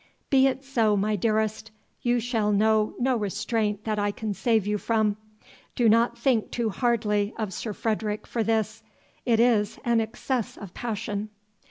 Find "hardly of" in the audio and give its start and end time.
6.71-7.53